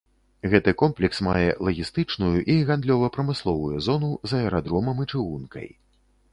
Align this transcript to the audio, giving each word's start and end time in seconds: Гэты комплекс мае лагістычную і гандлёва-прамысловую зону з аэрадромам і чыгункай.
Гэты 0.53 0.71
комплекс 0.81 1.19
мае 1.27 1.49
лагістычную 1.67 2.31
і 2.55 2.57
гандлёва-прамысловую 2.71 3.75
зону 3.91 4.11
з 4.33 4.43
аэрадромам 4.43 4.97
і 5.07 5.11
чыгункай. 5.11 5.69